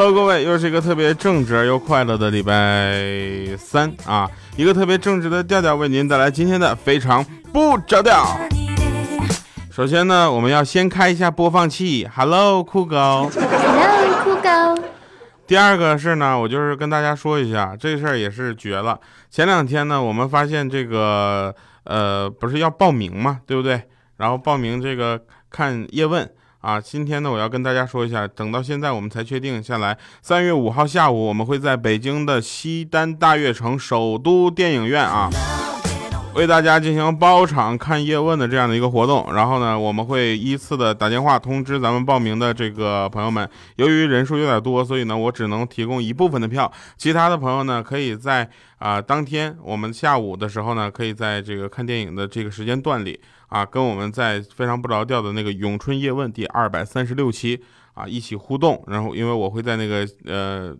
[0.00, 4.26] ，Hello，各位，又是一个特别正直又快乐的礼拜三啊！
[4.56, 8.24] 一个特别正直的调调为您带来今天的非常不着调。
[9.70, 12.08] 首先呢，我们要先开一下播放器。
[12.16, 13.30] Hello，酷狗。
[13.30, 14.82] Hello，酷狗。
[15.46, 18.98] 第二个是呢，我就是跟大家说一下，这事儿也是绝了。
[19.30, 21.54] 前两天呢，我们发现这个
[21.84, 23.82] 呃，不是要报名嘛，对不对？
[24.16, 25.20] 然后报名这个
[25.50, 26.26] 看叶问
[26.60, 26.80] 啊。
[26.80, 35.28] 今天呢，我要跟大家说一下，等到现在我们才确定下来，三月五号下午我们会在北京的西单大悦城首都电影院啊。
[36.34, 43.46] 为大家进行包场看叶问的这样的一个活动，然后呢，我们会依次的打电话通知咱们报名的这个朋友们。
[43.76, 57.60] 由于人数有点多，所以呢，我只能提供一部分的票，其他的朋友呢，可以在啊当天我们下午的时候呢，可以在这个看电影的这个时间段里啊，跟我们在非常不着调的那个咏春叶问第二百三十六期
[57.92, 58.82] 啊一起互动。
[58.86, 60.74] 然后，因为我会在那个呃。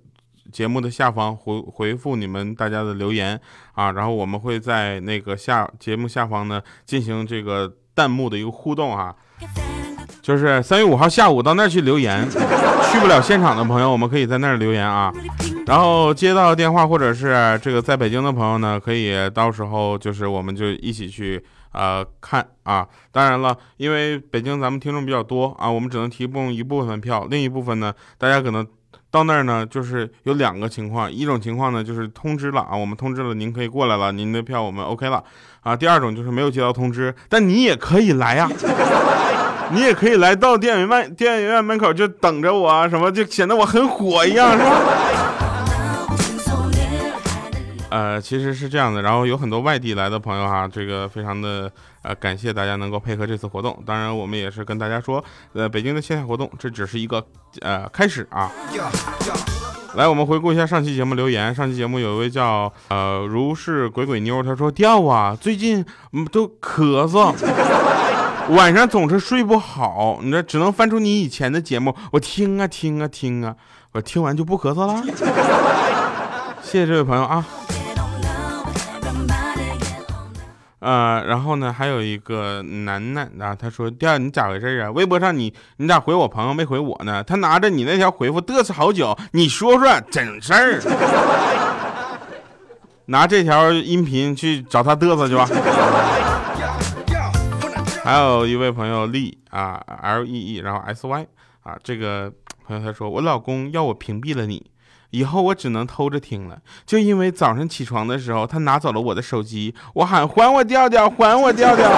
[0.50, 3.40] 节目的下方回回复你们大家的留言
[3.72, 9.14] 啊，然后我们会在那个下节目下方呢进行这个弹幕的一个互动啊，
[10.20, 15.12] 就是三月五号下午到那儿去留言， 去不了现场的朋友，我们可以在那儿留言啊，
[15.66, 21.42] 然后接到电话或者是这个在北京的朋友呢，可以到时候就是我们就一起去
[21.72, 28.66] 呃看啊，当然了，因为北京咱们听众比较多啊，我们只能提供一部分票，另一部分呢，大家可能。
[29.11, 35.22] 到那儿呢，就是有两个情况，一种情况呢就是通知了啊，我们通知了您可以过来了，您的票我们 OK 了
[35.62, 35.75] 啊。
[35.75, 38.48] 第二种就是没有接到通知，但你也可以来呀，
[39.72, 44.76] 你也可以来到电影院电影院门口就等着我啊，什么就显得我很火一样，是吧？
[47.90, 51.70] 呃，其实是这样的，然后有很多外地来的朋友哈，这个非常的
[52.02, 53.82] 呃感谢大家能够配合这次活动。
[53.84, 57.24] 当然，我们也是跟大家说，呃，北京的线下活动这只是一个
[57.60, 58.50] 呃开始啊。
[59.94, 61.52] 来，我们回顾一下上期节目留言。
[61.52, 65.84] 上期节目有一位叫呃如是鬼鬼妞，他说掉啊，最近
[66.30, 67.34] 都咳嗽，
[68.54, 73.56] 晚上总是睡不好，你这只能翻出你以前的节目，我听啊听啊听啊，
[73.90, 75.02] 我听完就不咳嗽了。
[76.62, 77.44] 谢谢这位朋友啊。
[80.80, 84.91] 呃，然后呢，还有一个楠楠啊，他说：“第二，你咋回事啊？
[84.91, 87.22] 微博上你你咋回我朋友没回我呢？
[87.22, 90.80] 他拿着你那条回复嘚瑟好久，你说说整事儿，
[93.06, 95.46] 拿这条音频去找他嘚瑟去吧。”
[98.02, 101.26] 还有一位朋友丽啊，L E E，然后 S Y
[101.62, 102.32] 啊，这个
[102.66, 104.64] 朋友他说：“我老公要我屏蔽了你。”
[105.10, 111.91] 以后我只能偷着听了，就因为早上起床的时候他拿走了我的手机，我喊还我调调，还我调调。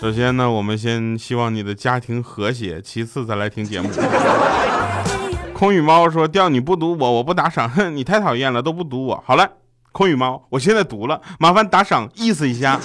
[0.00, 3.88] 首先呢，我们先希望你的家庭和谐，其次再来听节目。
[5.54, 9.24] 空羽猫说调你不读我，我不打赏，哼，你太讨厌了，都不读我。
[9.26, 9.48] 好了，
[9.90, 12.78] 空羽猫，我现在读了，麻烦打赏意思一下。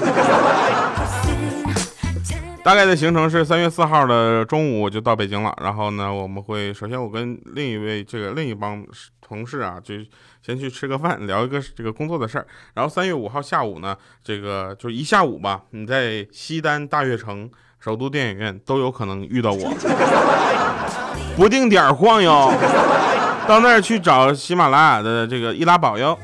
[2.63, 8.85] 大概的行程是三月四号的中午我就到北京了，然后呢，我们会首先我跟另一位这个另一帮
[9.19, 9.95] 同事啊，就
[10.43, 12.45] 先去吃个饭，聊一个这个工作的事儿。
[12.75, 17.49] 然后三月五号下午呢，这个就一下午吧，你在西单大悦城、
[17.79, 19.73] 首都电影院都有可能遇到我，
[21.35, 22.53] 不定点晃悠，
[23.47, 26.17] 到那儿去找喜马拉雅的这个易拉宝哟。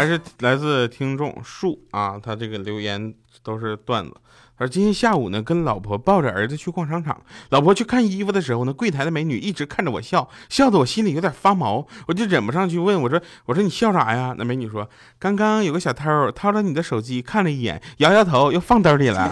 [0.00, 3.12] 还是来自听众树啊，他这个留言
[3.42, 4.14] 都是段子。
[4.56, 14.88] 而今天下午呢，跟老婆抱着儿子去逛商场，老婆去看衣服的时候呢，柜台的美女一直看着我笑，笑得我心里有点发毛，我就忍不上去问我说：“我说你笑啥呀？”那美女说
[15.20, 19.30] ：“刚刚有个小偷掏了你的手机看了一眼，摇摇头又放兜里了。”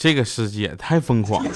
[0.00, 1.50] 这个世界太疯狂了。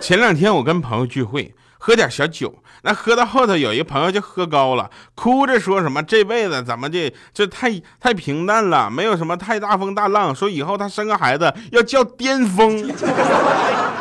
[0.00, 2.54] 前两天我跟朋友聚会，喝点小酒，
[2.84, 7.70] 那喝到后头有一个朋友就喝高了，哭着说什么这辈子怎么这这太
[8.00, 12.90] 太平淡了，没有什么太大风大浪，说以后他生个孩子要叫巅峰，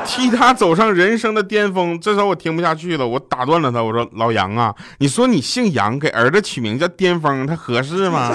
[0.05, 1.99] 替他走上人生的巅峰。
[1.99, 8.31] 这时候我听不下去了，我打断了他，我说老杨啊，你说你姓杨，给儿子取名叫巅峰，他合适吗？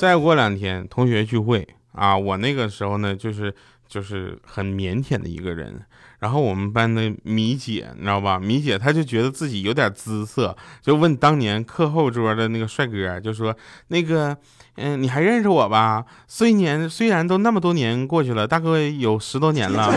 [0.00, 3.54] 再过两天同学聚会啊，我那个时候呢，就是
[3.86, 5.78] 就是很腼腆的一个人。
[6.20, 8.38] 然后我们班的米姐，你知道吧？
[8.38, 13.54] 米姐她就觉得自己有点姿色，就问当年课后桌的那个帅哥，就说
[13.88, 14.34] ：“那个，
[14.76, 16.06] 嗯，你还认识我吧？
[16.26, 19.92] 虽年虽然都那么多年过去了，大哥有十多年了，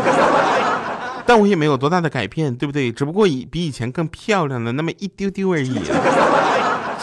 [1.25, 2.91] 但我也没有多大的改变，对不对？
[2.91, 5.79] 只不过以比以前更漂亮了那么一丢丢而已。”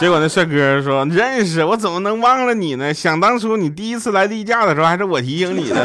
[0.01, 2.91] 结果那帅哥说：“认识我怎么能忘了你呢？
[2.91, 5.75] 想当初你第一次来例假的时候，还是我提醒你的。”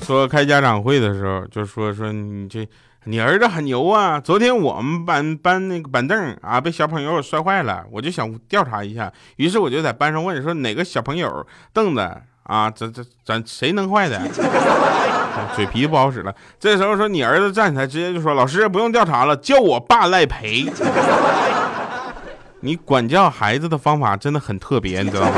[0.00, 2.66] 说开家长会的时候，就说说你这
[3.06, 4.18] 你儿子很牛啊！
[4.18, 12.00] 昨天我们班班那个板凳啊被小朋友摔坏了，我就想调查一下，于是我就在班上问说哪个小朋友凳子
[12.44, 14.18] 啊，这这咱谁能坏的？
[15.54, 16.34] 嘴皮子不好使了。
[16.58, 20.66] 这时候说你儿子站起来直接就说老师不用调查了，叫我爸赖赔。
[22.60, 25.32] 你管教孩子的方法真的很特别，你知道吗？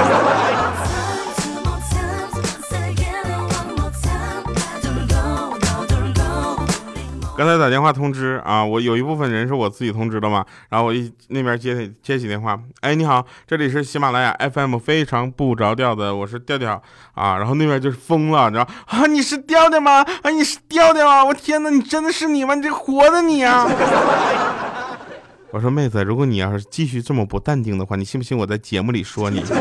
[7.37, 16.83] 刚才打电话通知啊，我有一部分人是我自己通知的嘛，然后我一那边接接起电话，哎，你好，这里是喜马拉雅 FM，非常不着调的，我是调调
[17.15, 20.03] 啊，然后那边就是疯了，你知道啊，你是调调吗？
[20.23, 22.55] 啊，你是调调啊，我天哪，你真的是你吗？
[22.55, 23.69] 你这活的你啊！
[25.51, 29.45] 我说妹子，如果你要是继续这么不淡定的话，你信不信我在节目里说你？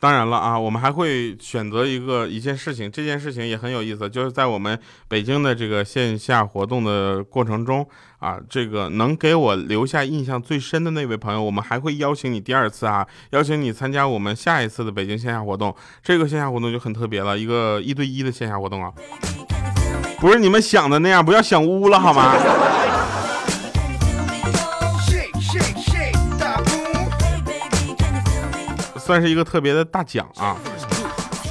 [0.00, 4.76] 当然了啊，我们还会选择一个一件事情，这件事情也很有意思，就是在我们
[5.08, 7.86] 北京的这个线下活动的过程中
[8.18, 15.76] 啊，这个能给我留下印象最深的那位朋友，我们还会邀请你第二次啊，邀请你参加我们下一次的北京线下活动。
[16.02, 18.90] 这个线下活动就很特别了，一个一对一的线下活动啊，
[20.18, 22.34] 不是你们想的那样，不要想污了好吗？
[29.10, 30.56] 算是一个特别的大奖啊，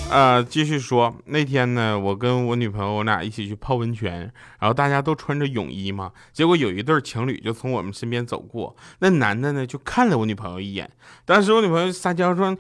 [0.10, 10.90] 呃，继续说，那天呢，我跟我女朋友我俩一起去泡温泉，然后大家都穿着泳衣嘛，结果有一对情侣就从我们身边走过，那男的呢就看了我女朋友一眼，
[11.26, 12.56] 当时我女朋友撒娇说：“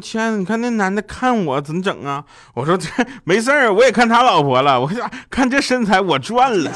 [0.00, 2.24] 亲爱的，你看那男的看我怎么整啊？”
[2.54, 2.88] 我说：“这
[3.24, 6.70] 没事儿，我也看他老婆了，我想看这身材我赚了。”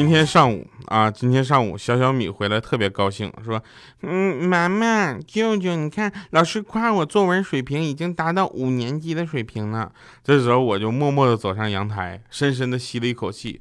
[0.00, 3.62] 今天上午啊，今天上午小小米回来特别高兴，说
[4.00, 9.92] ：“嗯，妈妈、舅舅，你看老师夸我作文水平已经达到五年级的水平了。”
[10.24, 13.60] 这时候我就默默的走上阳台，深深的吸了一口气，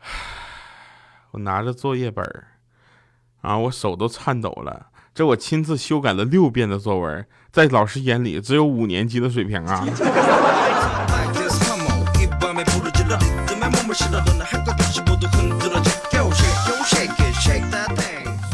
[1.32, 2.24] 我拿着作业本
[3.42, 4.86] 啊，我手都颤抖了。
[5.14, 9.86] 这我亲自修改了六遍的作文，在老师眼里只有五年级的水平啊。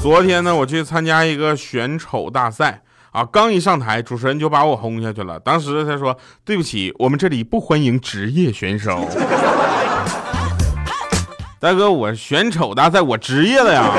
[0.05, 5.41] 昨天呢，我去参加一个选丑大赛啊，刚一上台，主持人就把我轰下去了。
[5.41, 9.09] 当时他说：“对不起，我们这里不欢迎职业选手。
[11.59, 13.91] ”大哥，我选丑大赛，我职业的呀，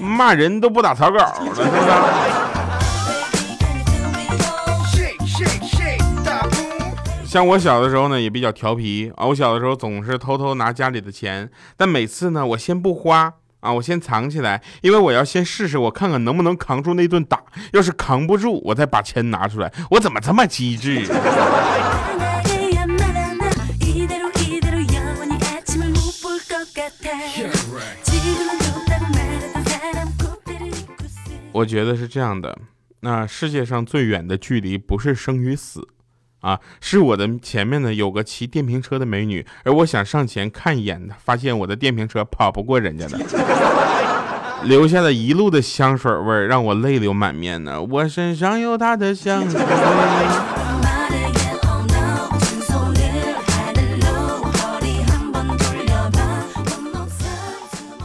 [0.00, 1.66] 骂人都不打草稿了，是不
[7.26, 7.26] 是？
[7.26, 9.26] 像我小的时候呢，也比较调皮啊。
[9.26, 17.42] 我小的时候总是偷偷拿家里的钱，但每次呢，我先不花啊，我先藏起来，因为我要先试试，我看看能不能扛住那顿打。
[17.72, 19.72] 要是扛不住，我再把钱拿出来。
[19.90, 21.04] 我怎么这么机智？
[31.50, 32.56] 我觉得是这样的，
[33.00, 35.88] 那世界上最远的距离不是生与死。
[36.40, 43.18] 啊，是我的前面呢有个骑电瓶车的美女，而我想上前看一眼，发现我的电瓶车跑不过人家的，
[44.64, 47.82] 留下了一路的香水味让我泪流满面呢。
[47.82, 49.60] 我身上有她的香水。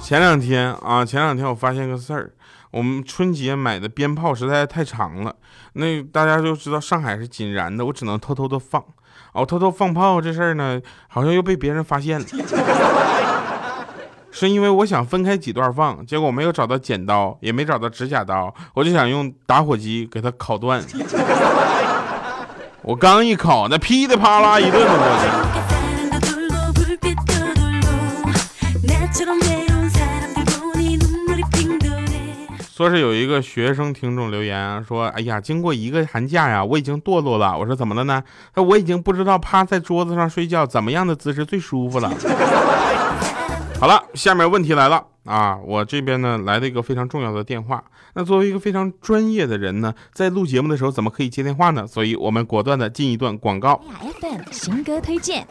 [0.01, 2.31] 前两天啊，前两天我发现个事儿。
[2.73, 5.35] 我们春节买的鞭炮实在太长了，
[5.73, 8.83] 那大家就知道上海是禁燃的，我只能偷偷的放。
[9.33, 12.25] 哦，偷偷放炮这事儿呢，好像又被别人发现了，
[14.31, 20.83] 是因为我想分开几段放，结果没有找到剪刀，也没找到指甲刀，我就想用打火机给它烤断。
[22.81, 24.97] 我刚一烤，那噼里啪啦一顿子过
[32.75, 42.09] 说是有一个学生听众留言说：“哎呀，经过一个寒假呀，我已经堕落了。”我说：“怎么了呢？”他我已经不知道趴在桌子上睡觉怎么样的姿势最舒服了。
[43.79, 45.55] 好了，下面问题来了啊！
[45.63, 47.83] 我这边呢来了一个非常重要的电话。
[48.15, 51.85] 那作为一个非常专业的人呢，在录节目的时候怎么可以接电话呢？
[51.85, 53.79] 所以我们果断的进一段广告。
[54.19, 55.45] FM 新歌推荐。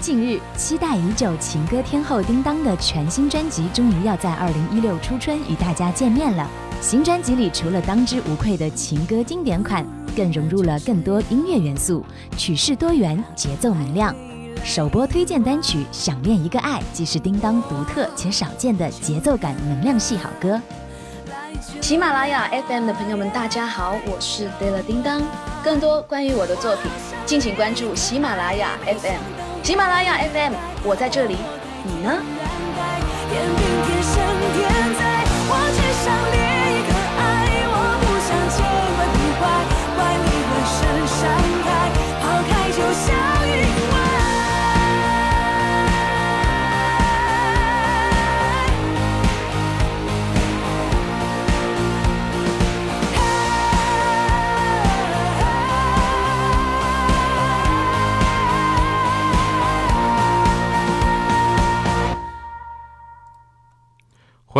[0.00, 6.48] 近日，期待已久情歌天后叮当的全新专辑终于要在二零一六初春与大家见面了。
[6.80, 9.84] 新专辑里除了当之无愧的情歌经典款，
[10.16, 12.02] 更融入了更多音乐元素，
[12.34, 14.14] 曲式多元，节奏明亮。
[14.64, 20.58] 首播推荐单曲《想念一个爱》，即是叮当独特且少见的节奏感能量系好歌。
[21.82, 25.20] 喜马拉雅 FM 的朋友们，大家好，我是 dell 叮当。
[25.62, 26.90] 更多关于我的作品，
[27.26, 29.49] 敬请关注喜马拉雅 FM。
[29.62, 30.52] 喜马拉雅 FM，
[30.82, 31.36] 我在这里，
[31.84, 32.20] 你呢？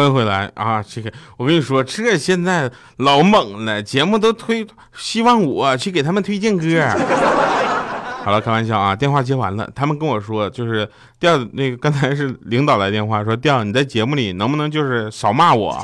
[0.01, 0.83] 欢迎回来啊！
[0.83, 4.67] 这个我跟你说，这现在老猛了，节目都推，
[4.97, 6.65] 希望我去给他们推荐歌。
[8.25, 8.97] 好了，开玩笑啊！
[8.97, 10.89] 电话接完了，他们跟我说，就是
[11.19, 15.79] 调那个刚才是领导来电话说，调你在节目里能不能就是少骂我？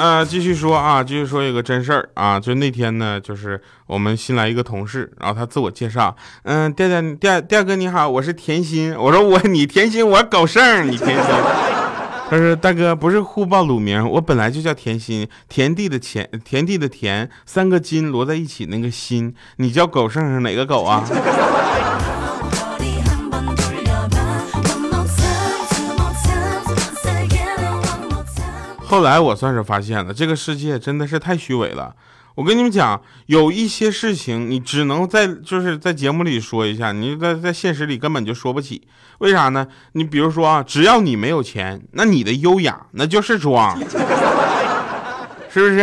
[0.00, 11.34] 呃，继续说啊，继续说一个真事儿啊，就那天呢，就是我们新来一个同事，然后他自我介绍，嗯，调调调调哥你好，我是甜心，我说我你甜心，我狗剩你甜心，
[12.30, 21.04] 他说大哥不是互报乳名，我本来就叫甜心，田地的田，田地的田，三个金摞在一起那个心，你叫狗剩是哪个狗啊？
[28.90, 31.94] 后来我算是发现了，这个世界真的是太虚伪了。
[32.34, 38.82] 我跟你们讲，有一些事情你只能在就是在节目里说一下，你在在现实里根本就说不起。
[39.18, 39.64] 为啥呢？
[39.92, 43.78] 你比如说啊，只要你没有钱，那你的优雅那就是装，
[45.48, 45.78] 是不是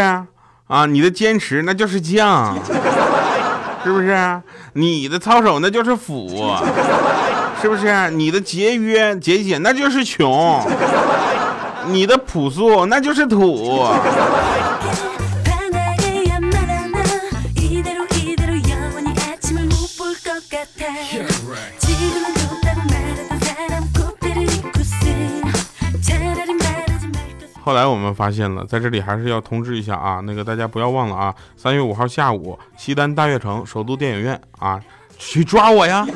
[0.67, 0.85] 啊？
[0.85, 2.55] 你的坚持那就是犟，
[3.85, 4.41] 是不是？
[4.73, 6.27] 你的操守那就是腐，
[7.61, 8.11] 是不是？
[8.11, 10.61] 你的节约节俭那就是穷。
[11.89, 13.86] 你的朴素那就是土。
[27.63, 34.79] 后来我们发现了，在这里还是要通知一下啊，那个大家不要忘了啊，三月五号下午，西单大悦城首都电影院啊，
[35.17, 36.08] 去抓我呀！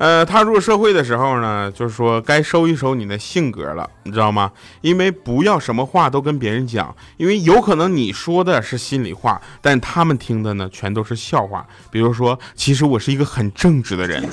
[0.00, 4.50] 呃，踏入社会的时候呢，就是说该收一收你的性格了，你知道吗？
[4.80, 11.66] 因为不要什么话都跟别人讲，因为有可能你说的是心里话，但他们听的呢全都是笑话。
[11.90, 14.26] 比如说，其实我是一个很正直的人，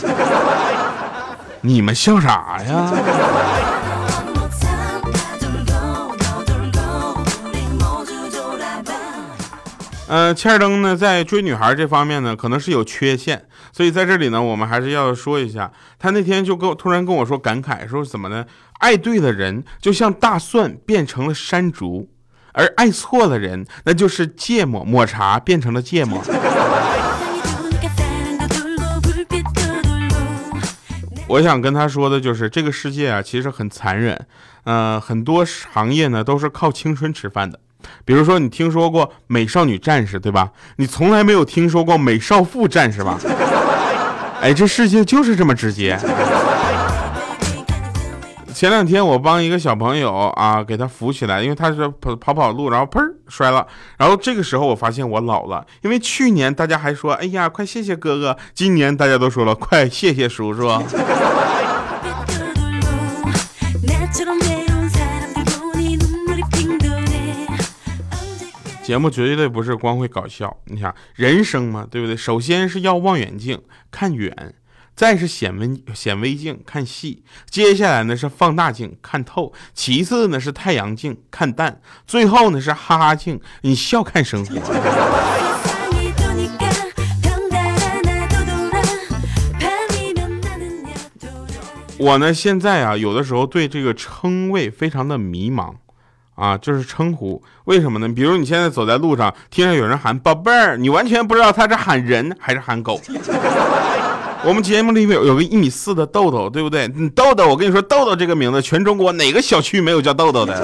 [1.60, 3.77] 你们笑啥呀？
[10.10, 18.46] 呃，切尔登呢，在追女孩这方面呢，可能是有缺陷，所以在这里呢，我们还是要说一下，他那天就跟我突然跟我说感慨，说怎么呢？
[18.80, 22.10] 爱对的人就像大蒜变成了山竹，
[22.54, 26.24] 而爱错的人，那就是芥末抹茶变成了芥末。
[31.28, 34.26] 我想跟他说的就是，这个世界啊，其实很残忍，
[34.64, 37.60] 呃，很多行业呢都是靠青春吃饭的。
[38.06, 40.52] 比如说，你听说过美少女战士对吧？
[40.78, 43.18] 你从来没有听说过美少妇战士吧？
[44.42, 45.98] 哎，这世界就是这么直接。
[48.54, 53.68] 前两天我帮一个小朋友啊，给他扶起来，因为他是跑跑跑路，然后砰摔了。
[53.98, 60.68] 然后这个时候我发现我老了，因为去年大家还说，哎呀，快谢谢哥哥；今年大家都说了，快谢谢叔叔。
[68.88, 72.16] 节目绝对不是光会搞笑，你想人生嘛，对不对？
[72.16, 74.56] 首先是要望远镜看远，
[74.96, 84.56] 再是显微显微镜看细，接下来呢是放大镜看透，其次呢是太阳镜看淡，最后呢是哈哈镜，你笑看生活。
[92.00, 95.74] 我呢现在啊，有的时候对这个称谓非常的迷茫。
[96.38, 98.08] 啊，就是称呼，为什么呢？
[98.08, 103.02] 比如你现在走在路上，听见有人喊宝贝儿，你完全不知道他是喊人还是喊狗。
[104.46, 106.88] 我们节目里面有有个一米四的豆豆，对不对？
[107.16, 110.54] 豆豆，我跟你说，豆豆这个名字，全中国哪个小区没有叫豆豆的？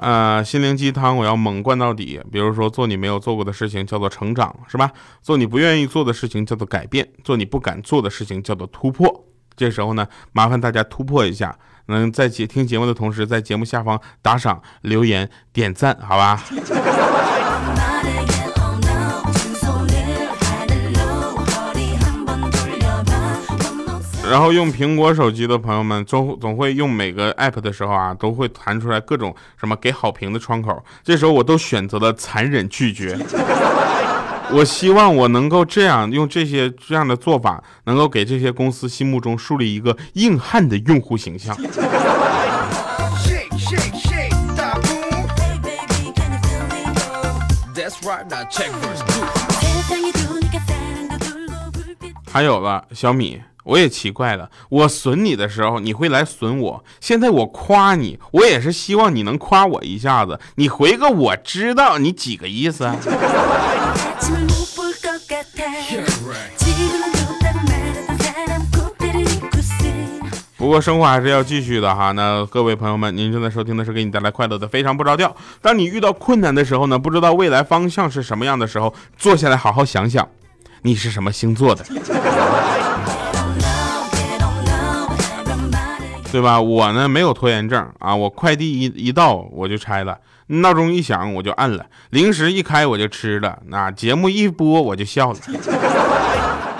[0.00, 2.20] 呃，心灵鸡汤我要猛灌到底。
[2.30, 4.90] 比如说，做你没有做过的事情叫做成长，是吧？
[5.22, 9.24] 做你不愿意做的事情叫做改变，做你不敢做的事情叫做突破。
[9.56, 11.56] 这时候呢，麻烦大家突破一下，
[11.86, 16.42] 能在节听节目的同时，在节目下方打赏、留言、点赞，好吧？
[24.30, 33.16] 然后用苹果手机的朋友们，总总会用每个 app 的时候啊，都会弹出来各种什么给好评的窗口，这时候我都选择了残忍拒绝。
[34.52, 41.56] 我希望我能够这样用这些这样的做法，能够给这些公司心目中树立一个硬汉的用户形象。
[52.30, 62.90] 还有了，小米，我也奇怪了，我损你的时候，你会来损我；现在我夸你，我也是希望你能夸我一下子，你回个我知道，你几个意思？
[70.64, 72.12] 不过生活还是要继续的哈。
[72.12, 75.36] 那各位朋友们，您正在收听的是给你带来快乐的非常不着调。
[75.60, 80.26] 当你遇到困难的时候呢，不知道未来方向是什么样的时候，坐下来好好想想，
[80.80, 81.84] 你是什么星座的，
[86.32, 86.58] 对吧？
[86.58, 90.16] 我呢没有拖延症啊，我快递一一到我就拆了。
[90.46, 95.38] 闹钟一响我就按了，零食一开我就吃了，那节目一播我就笑了。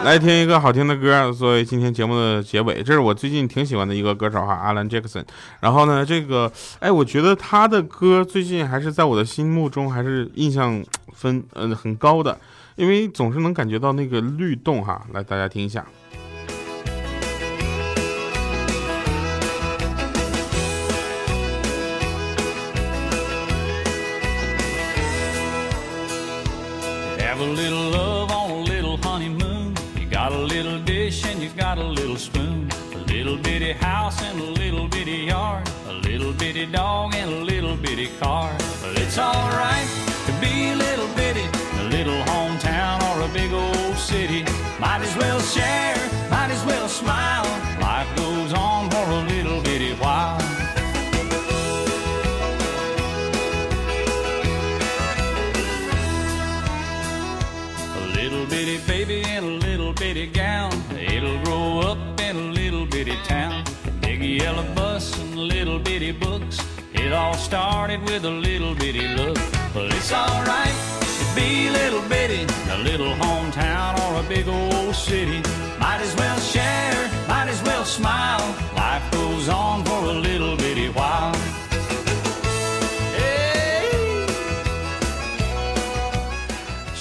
[0.04, 5.24] 来听一个好听的歌作为今天节目的结尾，这是我最近挺喜欢的一个歌手哈，，Alan Jackson。
[5.60, 12.38] 然后呢，这个哎，我觉得他的歌最近还是在我的心目中还是印象分嗯很高的，
[12.76, 15.02] 因为总是能感觉到那个律动哈。
[15.14, 15.82] 来，大家听一下。
[36.74, 38.50] Dog and a little bitty car.
[38.82, 39.88] But it's alright
[40.26, 41.46] to be a little bitty.
[41.82, 44.42] A little hometown or a big old city.
[44.80, 45.96] Might as well share,
[46.30, 47.46] might as well smile.
[47.80, 50.40] Life goes on for a little bitty while.
[58.02, 60.72] A little bitty baby in a little bitty gown.
[60.90, 63.62] It'll grow up in a little bitty town.
[64.00, 66.63] Big yellow bus and little bitty books.
[67.04, 69.36] It all started with a little bitty look.
[69.74, 74.94] But it's alright to be a little bitty, a little hometown or a big old
[74.94, 75.42] city.
[75.78, 78.40] Might as well share, might as well smile.
[78.74, 81.53] Life goes on for a little bitty while.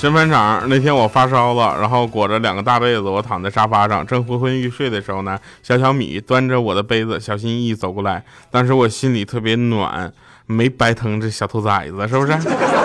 [0.04, 8.22] 神返场那天我发烧了，然后裹着两个大被子，我躺在沙发上，正昏昏欲睡的时候呢，小小米端着我的杯子，小心翼翼走过来。
[8.52, 10.12] 当时我心里特别暖，
[10.46, 12.34] 没白疼这小兔崽子，是不是？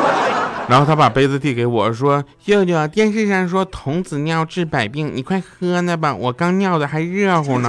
[0.70, 7.68] 然后他把杯子递给我说：“舅舅，电视上说童子尿治百病，你快喝呢吧，我刚尿的还热乎呢。”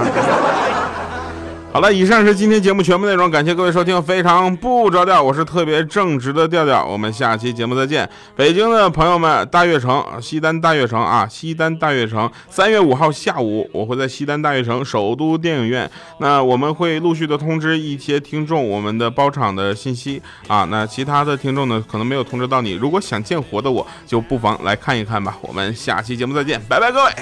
[1.72, 8.10] 好了，以上是今天节目全部内容，感谢各位收听，非常不着调，我是特别正直的调调，我们下期节目再见。
[8.34, 25.36] 北京的朋友们，大悦城西单大悦城啊，西单大悦城，三月五号下午，我会在西单大悦城首都电影院，那我们会陆续的通知一些听众我们的包场的信息啊，那其他的听众呢，可能没有通知到你，如果想见活的我，就不妨来看一看吧。
[25.40, 27.12] 我们下期节目再见，拜拜，各位。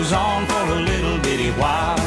[0.00, 1.99] Goes on for a little bitty while.